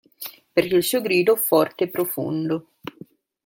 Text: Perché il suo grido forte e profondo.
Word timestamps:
Perché 0.51 0.73
il 0.77 0.83
suo 0.83 0.99
grido 0.99 1.35
forte 1.35 1.83
e 1.83 1.87
profondo. 1.89 2.69